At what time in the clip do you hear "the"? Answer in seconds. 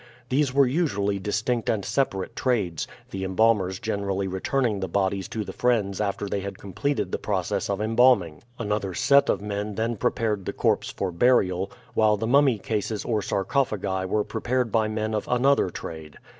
3.11-3.23, 4.79-4.87, 5.43-5.53, 7.11-7.19, 10.45-10.53, 12.17-12.25